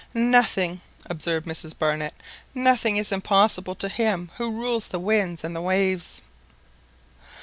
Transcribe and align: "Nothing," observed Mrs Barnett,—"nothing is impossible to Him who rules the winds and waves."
"Nothing," 0.15 0.81
observed 1.11 1.45
Mrs 1.45 1.77
Barnett,—"nothing 1.77 2.97
is 2.97 3.11
impossible 3.11 3.75
to 3.75 3.87
Him 3.87 4.31
who 4.39 4.49
rules 4.49 4.87
the 4.87 4.97
winds 4.99 5.43
and 5.43 5.63
waves." 5.63 6.23